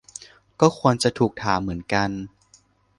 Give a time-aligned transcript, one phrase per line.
[0.61, 2.09] ก็ควรจะถูกถามเหมือนกัน